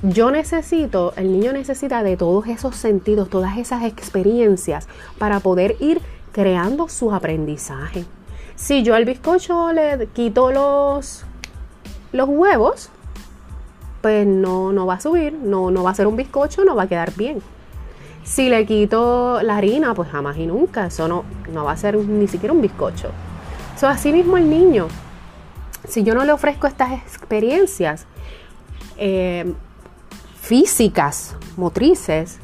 Yo 0.02 0.32
necesito, 0.32 1.14
el 1.18 1.32
niño 1.32 1.52
necesita 1.52 2.04
de 2.04 2.16
todos 2.16 2.48
esos 2.48 2.76
sentidos, 2.78 3.30
todas 3.30 3.58
esas 3.58 3.84
experiencias 3.84 4.88
para 5.18 5.42
poder 5.42 5.76
ir 5.82 6.02
creando 6.32 6.88
su 6.88 7.14
aprendizaje. 7.14 8.06
Si 8.56 8.84
yo 8.84 8.96
al 8.96 9.04
bizcocho 9.04 9.74
le 9.74 10.08
quito 10.14 10.52
los, 10.52 11.26
los 12.14 12.30
huevos, 12.30 12.90
pues 14.02 14.26
no, 14.26 14.72
no 14.72 14.86
va 14.86 14.96
a 14.96 15.00
subir, 15.02 15.34
no, 15.34 15.72
no 15.72 15.84
va 15.84 15.92
a 15.92 15.96
ser 15.96 16.08
un 16.08 16.16
bizcocho, 16.16 16.64
no 16.64 16.76
va 16.76 16.84
a 16.84 16.88
quedar 16.88 17.14
bien. 17.16 17.42
Si 18.24 18.50
le 18.50 18.66
quito 18.66 19.42
la 19.42 19.58
harina, 19.58 19.94
pues 19.94 20.10
jamás 20.10 20.38
y 20.38 20.46
nunca, 20.46 20.88
eso 20.88 21.08
no, 21.08 21.24
no 21.52 21.64
va 21.64 21.72
a 21.72 21.78
ser 21.78 21.96
ni 21.98 22.28
siquiera 22.28 22.54
un 22.54 22.62
bizcocho. 22.62 23.10
Así 23.82 24.12
mismo 24.12 24.38
el 24.38 24.50
niño, 24.50 24.88
si 25.88 26.04
yo 26.04 26.14
no 26.14 26.26
le 26.26 26.34
ofrezco 26.34 26.68
estas 26.68 26.92
experiencias 26.92 28.06
eh, 28.98 29.54
físicas, 30.42 31.36
motrices, 31.56 32.40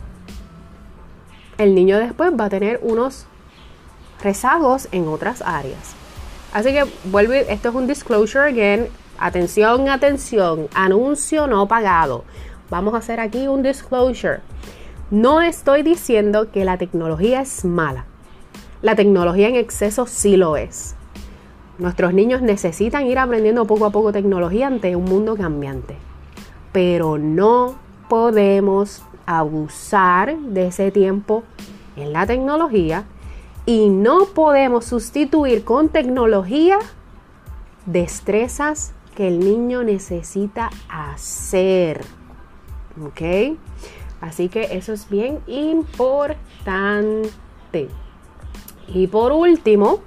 el 1.58 1.76
niño 1.76 1.98
después 1.98 2.32
va 2.40 2.46
a 2.46 2.50
tener 2.50 2.80
unos 2.82 3.26
rezagos 4.22 4.88
en 4.92 5.08
otras 5.08 5.42
áreas. 5.42 5.94
Así 6.54 6.72
que 6.72 6.86
vuelve, 7.06 7.52
esto 7.52 7.70
es 7.70 7.76
un 7.76 7.86
disclosure 7.86 8.50
again. 8.50 8.88
Atención, 9.17 9.88
atención, 9.88 10.67
anuncio 10.74 11.48
no 11.48 11.67
pagado. 11.67 12.25
Vamos 12.69 12.93
a 12.93 12.98
hacer 12.98 13.19
aquí 13.19 13.48
un 13.48 13.63
disclosure. 13.63 14.39
No 15.10 15.41
estoy 15.41 15.84
diciendo 15.84 16.51
que 16.51 16.65
la 16.65 16.77
tecnología 16.77 17.41
es 17.41 17.63
mala. 17.63 18.05
La 18.81 18.95
tecnología 18.95 19.48
en 19.48 19.55
exceso 19.55 20.05
sí 20.05 20.36
lo 20.36 20.57
es. 20.57 20.95
Nuestros 21.77 22.13
niños 22.13 22.41
necesitan 22.41 23.07
ir 23.07 23.17
aprendiendo 23.17 23.65
poco 23.65 23.86
a 23.86 23.91
poco 23.91 24.12
tecnología 24.12 24.67
ante 24.67 24.95
un 24.95 25.05
mundo 25.05 25.38
cambiante. 25.38 25.95
Pero 26.74 27.17
no 27.17 27.75
podemos 28.10 29.01
abusar 29.25 30.38
de 30.38 30.67
ese 30.67 30.91
tiempo 30.91 31.43
en 31.95 32.12
la 32.12 32.27
tecnología 32.27 33.05
y 33.65 33.89
no 33.89 34.25
podemos 34.25 34.86
sustituir 34.86 35.63
con 35.63 35.89
tecnología 35.89 36.79
destrezas 37.86 38.95
que 39.15 39.27
el 39.27 39.39
niño 39.39 39.84
necesita 39.84 40.69
hacer. 40.89 42.05
¿Ok? 43.03 43.57
Así 44.22 44.50
que 44.50 44.75
eso 44.75 44.93
es 44.93 45.10
bien 45.10 45.39
importante. 45.48 46.39
Y 48.88 49.07
por 49.07 49.31
último, 49.31 50.01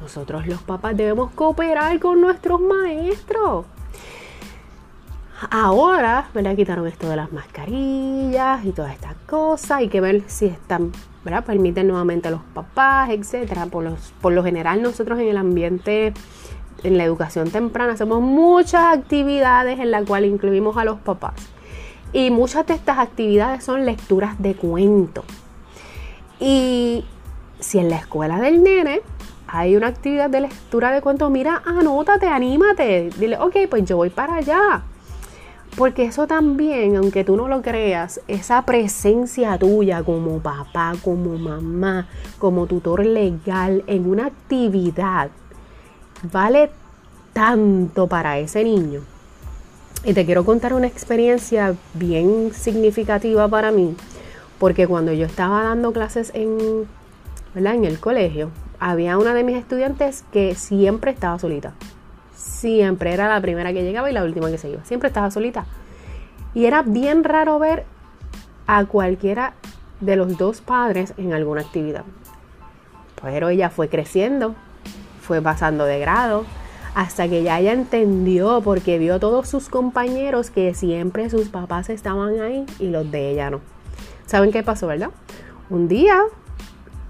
nosotros 0.00 0.46
los 0.46 0.62
papás 0.62 0.96
debemos 0.96 1.30
cooperar 1.32 1.98
con 1.98 2.20
nuestros 2.20 2.60
maestros. 2.60 3.66
Ahora, 5.50 6.28
¿verdad? 6.34 6.54
Quitaron 6.54 6.86
esto 6.86 7.08
de 7.08 7.16
las 7.16 7.32
mascarillas 7.32 8.64
y 8.64 8.72
todas 8.72 8.92
estas 8.92 9.14
cosas. 9.26 9.70
Hay 9.72 9.88
que 9.88 10.02
ver 10.02 10.22
si 10.26 10.46
están, 10.46 10.92
¿verdad? 11.24 11.44
Permiten 11.44 11.88
nuevamente 11.88 12.28
a 12.28 12.30
los 12.30 12.42
papás, 12.54 13.08
los, 13.08 14.12
por 14.20 14.32
lo 14.34 14.44
general, 14.44 14.82
nosotros 14.82 15.18
en 15.18 15.28
el 15.28 15.38
ambiente, 15.38 16.12
en 16.82 16.98
la 16.98 17.04
educación 17.04 17.50
temprana, 17.50 17.92
hacemos 17.92 18.20
muchas 18.20 18.96
actividades 18.96 19.78
en 19.78 19.90
las 19.90 20.04
cuales 20.06 20.30
incluimos 20.30 20.76
a 20.76 20.84
los 20.84 20.98
papás. 20.98 21.34
Y 22.12 22.30
muchas 22.30 22.66
de 22.66 22.74
estas 22.74 22.98
actividades 22.98 23.64
son 23.64 23.86
lecturas 23.86 24.40
de 24.40 24.54
cuento. 24.54 25.24
Y 26.40 27.04
si 27.58 27.78
en 27.78 27.90
la 27.90 27.96
escuela 27.96 28.40
del 28.40 28.62
nene 28.62 29.02
hay 29.46 29.76
una 29.76 29.88
actividad 29.88 30.30
de 30.30 30.40
lectura 30.40 30.90
de 30.92 31.02
cuento, 31.02 31.28
mira, 31.30 31.62
anótate, 31.64 32.26
anímate. 32.26 33.10
Dile, 33.18 33.38
ok, 33.38 33.56
pues 33.68 33.84
yo 33.84 33.96
voy 33.96 34.10
para 34.10 34.36
allá 34.36 34.82
porque 35.76 36.04
eso 36.04 36.26
también, 36.26 36.96
aunque 36.96 37.24
tú 37.24 37.36
no 37.36 37.48
lo 37.48 37.62
creas, 37.62 38.20
esa 38.28 38.62
presencia 38.62 39.56
tuya 39.58 40.02
como 40.02 40.38
papá, 40.40 40.94
como 41.02 41.38
mamá, 41.38 42.08
como 42.38 42.66
tutor 42.66 43.06
legal 43.06 43.84
en 43.86 44.08
una 44.08 44.26
actividad, 44.26 45.30
vale 46.22 46.70
tanto 47.32 48.06
para 48.06 48.38
ese 48.38 48.64
niño. 48.64 49.00
Y 50.04 50.14
te 50.14 50.24
quiero 50.24 50.44
contar 50.44 50.72
una 50.72 50.86
experiencia 50.86 51.74
bien 51.94 52.52
significativa 52.54 53.46
para 53.48 53.70
mí, 53.70 53.94
porque 54.58 54.86
cuando 54.86 55.12
yo 55.12 55.26
estaba 55.26 55.62
dando 55.62 55.92
clases 55.92 56.32
en, 56.34 56.86
en 57.54 57.84
el 57.84 58.00
colegio, 58.00 58.50
había 58.78 59.18
una 59.18 59.34
de 59.34 59.44
mis 59.44 59.56
estudiantes 59.56 60.24
que 60.32 60.54
siempre 60.54 61.10
estaba 61.10 61.38
solita 61.38 61.74
siempre 62.60 63.12
era 63.12 63.28
la 63.28 63.40
primera 63.40 63.72
que 63.72 63.82
llegaba 63.82 64.10
y 64.10 64.12
la 64.12 64.24
última 64.24 64.50
que 64.50 64.58
se 64.58 64.70
iba. 64.70 64.84
Siempre 64.84 65.08
estaba 65.08 65.30
solita. 65.30 65.66
Y 66.54 66.66
era 66.66 66.82
bien 66.82 67.24
raro 67.24 67.58
ver 67.58 67.84
a 68.66 68.84
cualquiera 68.84 69.54
de 70.00 70.16
los 70.16 70.36
dos 70.36 70.60
padres 70.60 71.14
en 71.16 71.32
alguna 71.32 71.62
actividad. 71.62 72.04
Pero 73.22 73.48
ella 73.48 73.70
fue 73.70 73.88
creciendo, 73.88 74.54
pasando 75.40 75.84
de 75.84 76.00
grado, 76.00 76.44
hasta 76.94 77.28
que 77.28 77.42
ya 77.42 77.60
ella 77.60 77.72
entendió 77.72 78.60
porque 78.62 78.98
vio 78.98 79.20
todos 79.20 79.48
sus 79.48 79.68
compañeros 79.68 80.50
que 80.50 80.74
siempre 80.74 81.30
sus 81.30 81.48
papás 81.48 81.88
estaban 81.88 82.40
ahí 82.40 82.66
y 82.78 82.88
los 82.88 83.10
de 83.10 83.30
ella 83.30 83.50
no. 83.50 83.60
¿Saben 84.26 84.50
qué 84.50 84.62
pasó, 84.62 84.88
verdad? 84.88 85.10
Un 85.70 85.86
día 85.86 86.20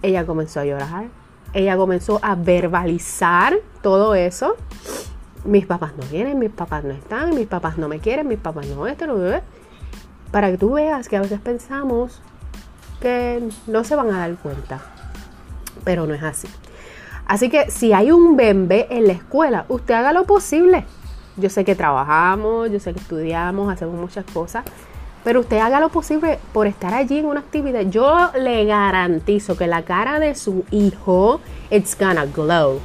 ella 0.03 0.27
comenzó 0.27 0.61
a 0.61 0.65
llorar, 0.67 1.07
ella 1.55 1.77
comenzó 1.77 2.21
a 2.23 2.35
verbalizar 2.35 3.55
todo 3.83 4.15
eso 4.15 4.57
mis 5.45 5.67
papás 5.67 5.93
no 5.97 6.05
vienen, 6.11 6.39
mis 6.39 6.51
papás 6.51 6.85
no 6.85 6.91
están, 6.91 7.35
mis 7.35 7.47
papás 7.47 7.79
no 7.79 7.89
me 7.89 7.99
quieren, 7.99 8.29
mis 8.29 8.39
papás 8.39 8.67
no 8.67 8.87
esto, 8.87 9.07
Para 10.31 10.51
que 10.51 10.59
tú 10.59 10.75
veas 10.75 11.09
que 11.09 11.17
a 11.17 11.21
veces 11.21 11.41
pensamos 11.41 12.21
que 13.01 13.49
no 13.67 13.85
se 13.85 13.97
van 13.97 14.11
a 14.11 14.19
dar 14.19 14.35
cuenta, 14.37 14.81
pero 15.85 16.07
no 16.07 16.15
es 16.15 16.23
así. 16.23 16.49
Así 17.31 17.49
que 17.49 17.71
si 17.71 17.93
hay 17.93 18.11
un 18.11 18.37
bebé 18.37 18.89
en 18.91 19.07
la 19.07 19.13
escuela, 19.13 19.65
usted 19.69 19.95
haga 19.95 20.13
lo 20.13 20.25
posible. 20.25 20.85
Yo 21.37 21.49
sé 21.49 21.65
que 21.65 21.77
trabajamos, 21.77 22.73
yo 22.73 22.81
sé 22.81 22.93
que 22.93 22.99
estudiamos, 22.99 23.73
hacemos 23.73 23.95
muchas 23.95 24.25
cosas, 24.25 24.65
pero 25.23 25.39
usted 25.39 25.59
haga 25.59 25.79
lo 25.79 25.91
posible 25.91 26.41
por 26.53 26.67
estar 26.67 26.93
allí 26.93 27.19
en 27.19 27.27
una 27.27 27.39
actividad. 27.39 27.83
Yo 27.83 28.33
le 28.37 28.65
garantizo 28.65 29.57
que 29.57 29.69
la 29.69 29.83
cara 29.83 30.19
de 30.19 30.35
su 30.35 30.65
hijo, 30.73 31.41
it's 31.71 31.97
gonna 31.97 32.27
glow 32.27 32.81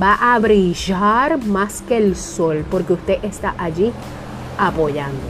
va 0.00 0.34
a 0.34 0.38
brillar 0.38 1.36
más 1.44 1.82
que 1.82 1.98
el 1.98 2.16
sol 2.16 2.64
porque 2.70 2.94
usted 2.94 3.22
está 3.22 3.54
allí 3.58 3.92
apoyando. 4.56 5.20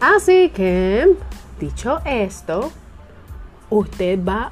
Así 0.00 0.50
que, 0.50 1.14
dicho 1.60 2.00
esto, 2.04 2.72
usted 3.70 4.18
va 4.24 4.50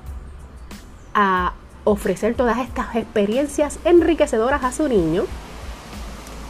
a 1.13 1.53
ofrecer 1.87 2.35
todas 2.35 2.59
estas 2.59 2.97
experiencias 2.97 3.79
enriquecedoras 3.85 4.65
a 4.65 4.73
su 4.73 4.89
niño. 4.89 5.23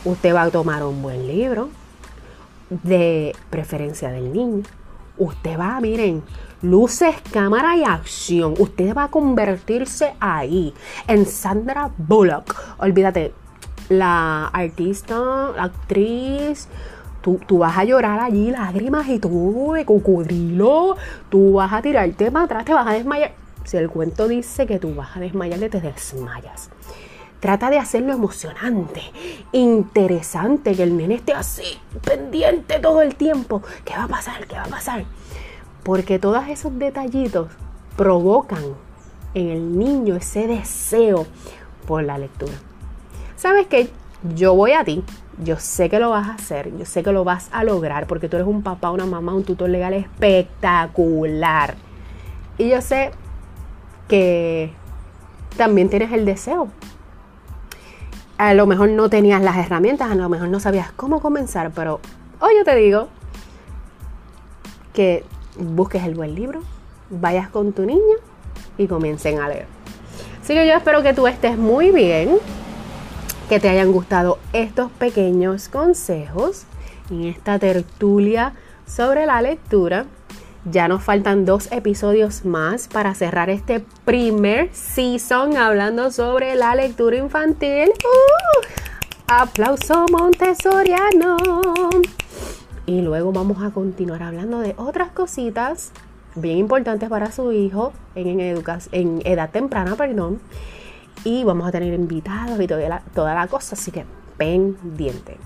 Usted 0.05 0.35
va 0.35 0.43
a 0.43 0.51
tomar 0.51 0.83
un 0.83 1.03
buen 1.03 1.27
libro 1.27 1.69
de 2.71 3.37
preferencia 3.51 4.11
del 4.11 4.33
niño. 4.33 4.63
Usted 5.19 5.59
va, 5.59 5.79
miren, 5.81 6.23
luces, 6.63 7.17
cámara 7.33 7.77
y 7.77 7.85
acción. 7.85 8.55
Usted 8.59 8.95
va 8.95 9.05
a 9.05 9.11
convertirse 9.11 10.15
ahí 10.21 10.73
en 11.07 11.27
Sandra 11.27 11.91
Bullock. 11.99 12.55
Olvídate, 12.79 13.35
la 13.91 14.47
artista, 14.47 15.53
la 15.55 15.65
actriz. 15.65 16.67
Tú, 17.21 17.41
tú, 17.47 17.59
vas 17.59 17.77
a 17.77 17.85
llorar 17.85 18.21
allí 18.21 18.51
lágrimas 18.53 19.07
y 19.09 19.19
todo 19.19 19.75
de 19.75 19.85
cocodrilo. 19.85 20.97
Tú 21.29 21.55
vas 21.55 21.75
a 21.75 21.83
tirarte 21.83 22.31
para 22.31 22.47
atrás, 22.47 22.65
te 22.65 22.73
vas 22.73 22.87
a 22.87 22.93
desmayar. 22.93 23.46
Si 23.67 23.77
el 23.77 23.91
cuento 23.91 24.27
dice 24.27 24.67
que 24.67 24.79
tú 24.79 24.95
vas 24.95 25.17
a 25.17 25.21
desmayarte, 25.21 25.69
te 25.69 25.81
desmayas. 25.83 26.71
Trata 27.41 27.69
de 27.69 27.79
hacerlo 27.79 28.15
emocionante, 28.15 29.03
interesante, 29.53 30.75
que 30.75 30.83
el 30.83 30.97
nene 30.97 31.17
esté 31.17 31.35
así, 31.35 31.79
pendiente 32.03 32.79
todo 32.79 33.03
el 33.03 33.15
tiempo. 33.15 33.63
¿Qué 33.85 33.93
va 33.95 34.05
a 34.05 34.09
pasar? 34.09 34.47
¿Qué 34.47 34.57
va 34.57 34.63
a 34.63 34.69
pasar? 34.69 35.05
porque 35.87 36.19
todos 36.19 36.49
esos 36.49 36.77
detallitos 36.81 37.47
provocan 37.97 38.65
en 39.35 39.51
el 39.51 39.79
niño 39.79 40.17
ese 40.17 40.49
deseo 40.49 41.29
por 41.87 42.03
la 42.03 42.19
lectura. 42.19 42.55
¿Sabes 43.37 43.69
qué? 43.69 43.89
yo 44.35 44.55
voy 44.55 44.73
a 44.73 44.83
ti, 44.83 45.05
yo 45.45 45.61
sé 45.61 45.89
que 45.89 46.01
lo 46.01 46.11
vas 46.11 46.27
a 46.27 46.35
hacer, 46.35 46.77
yo 46.77 46.85
sé 46.87 47.05
que 47.05 47.13
lo 47.13 47.23
vas 47.23 47.49
a 47.53 47.63
lograr 47.63 48.09
porque 48.09 48.29
tú 48.29 48.35
eres 48.35 48.49
un 48.49 48.63
papá, 48.63 48.91
una 48.91 49.07
mamá, 49.07 49.33
un 49.33 49.45
tutor 49.45 49.71
legal 49.71 49.95
espectacular. 49.95 51.77
Y 52.59 52.69
yo 52.69 52.81
sé 52.81 53.13
que 54.09 54.73
también 55.57 55.89
tienes 55.89 56.13
el 56.13 56.25
deseo. 56.25 56.69
A 58.39 58.55
lo 58.55 58.67
mejor 58.67 58.91
no 58.91 59.09
tenías 59.09 59.41
las 59.41 59.57
herramientas, 59.57 60.11
a 60.11 60.15
lo 60.15 60.29
mejor 60.29 60.49
no 60.49 60.61
sabías 60.61 60.93
cómo 60.93 61.21
comenzar, 61.21 61.71
pero 61.73 62.01
hoy 62.41 62.53
yo 62.59 62.65
te 62.65 62.75
digo 62.77 63.09
que 64.93 65.25
busques 65.59 66.05
el 66.05 66.15
buen 66.15 66.35
libro, 66.35 66.61
vayas 67.11 67.49
con 67.49 67.73
tu 67.73 67.87
niña 67.87 68.17
y 68.77 68.87
comiencen 68.87 69.39
a 69.39 69.49
leer. 69.49 69.67
Así 70.43 70.55
que 70.55 70.67
yo 70.67 70.75
espero 70.75 71.03
que 71.03 71.15
tú 71.15 71.27
estés 71.27 71.57
muy 71.59 71.91
bien, 71.91 72.37
que 73.49 73.59
te 73.59 73.69
hayan 73.69 73.91
gustado 73.93 74.39
estos 74.53 74.91
pequeños 74.93 75.69
consejos 75.69 76.65
en 77.11 77.25
esta 77.25 77.59
tertulia 77.59 78.55
sobre 78.87 79.27
la 79.27 79.41
lectura. 79.43 80.07
Ya 80.69 80.89
nos 80.89 81.05
faltan 81.05 81.45
dos 81.45 81.71
episodios 81.71 82.45
más 82.45 82.89
para 82.89 83.15
cerrar 83.15 83.51
este 83.51 83.85
primer 84.05 84.69
season 84.75 85.57
hablando 85.57 86.11
sobre 86.11 86.57
la 86.57 86.75
lectura 86.75 87.17
infantil. 87.17 87.91
¡Uh! 87.91 88.67
Aplauso 89.29 90.07
montessoriano. 90.11 91.37
Y 92.85 93.01
luego 93.01 93.31
vamos 93.31 93.63
a 93.63 93.71
continuar 93.71 94.25
hablando 94.25 94.59
de 94.59 94.75
otras 94.77 95.13
cositas 95.13 95.93
bien 96.35 96.59
importantes 96.59 97.09
para 97.09 97.31
su 97.31 97.53
hijo 97.53 97.93
en, 98.17 98.41
en 98.41 99.23
edad 99.25 99.51
temprana, 99.51 99.95
perdón. 99.95 100.41
Y 101.23 101.45
vamos 101.45 101.69
a 101.69 101.71
tener 101.71 101.95
invitados 101.95 102.61
y 102.61 102.67
toda 102.67 102.89
la, 102.89 103.03
toda 103.15 103.35
la 103.37 103.47
cosa, 103.47 103.77
así 103.77 103.93
que 103.93 104.05
pendiente. 104.37 105.39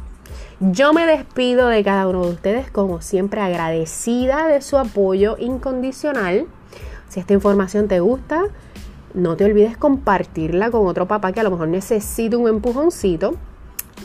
Yo 0.60 0.92
me 0.92 1.06
despido 1.06 1.68
de 1.68 1.82
cada 1.82 2.06
uno 2.06 2.24
de 2.24 2.32
ustedes 2.32 2.70
como 2.70 3.00
siempre 3.00 3.40
agradecida 3.40 4.46
de 4.46 4.60
su 4.62 4.78
apoyo 4.78 5.36
incondicional. 5.38 6.46
Si 7.08 7.20
esta 7.20 7.32
información 7.32 7.88
te 7.88 8.00
gusta, 8.00 8.44
no 9.14 9.36
te 9.36 9.44
olvides 9.44 9.76
compartirla 9.76 10.70
con 10.70 10.86
otro 10.86 11.06
papá 11.06 11.32
que 11.32 11.40
a 11.40 11.42
lo 11.42 11.50
mejor 11.50 11.68
necesita 11.68 12.36
un 12.36 12.48
empujoncito. 12.48 13.34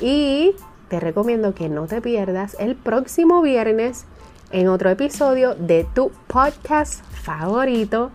Y 0.01 0.55
te 0.89 0.99
recomiendo 0.99 1.53
que 1.53 1.69
no 1.69 1.87
te 1.87 2.01
pierdas 2.01 2.55
el 2.59 2.75
próximo 2.75 3.41
viernes 3.41 4.05
en 4.51 4.67
otro 4.67 4.89
episodio 4.89 5.55
de 5.55 5.85
tu 5.93 6.11
podcast 6.27 7.03
favorito, 7.11 8.11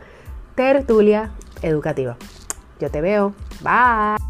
Tertulia 0.54 1.30
Educativa. 1.62 2.16
Yo 2.80 2.90
te 2.90 3.00
veo. 3.00 3.34
Bye. 3.62 4.29